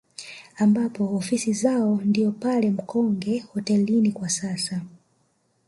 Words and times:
Ambapo 0.57 1.15
ofisi 1.15 1.53
zao 1.53 2.01
ndio 2.05 2.31
pale 2.31 2.71
Mkonge 2.71 3.39
hotelini 3.39 4.11
kwa 4.11 4.29
sasa 4.29 4.81